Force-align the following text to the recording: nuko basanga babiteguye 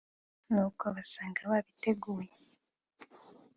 nuko 0.51 0.83
basanga 0.95 1.41
babiteguye 1.51 2.33